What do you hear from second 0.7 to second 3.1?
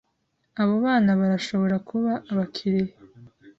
bana barashobora kuba abakiriya.